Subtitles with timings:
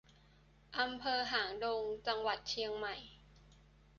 [0.79, 2.95] อำเภอหางดง จังหวัดเชียงใหม่